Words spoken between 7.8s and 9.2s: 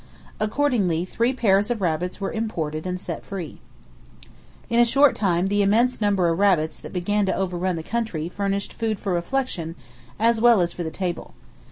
country furnished food for